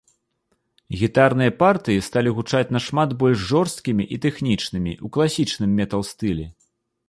[1.01, 6.45] Гітарныя партыі сталі гучаць нашмат больш жорсткім і тэхнічнымі, у класічным метал-стылі.